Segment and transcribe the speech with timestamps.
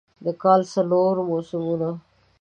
[0.25, 1.89] د کال څلور موسمونه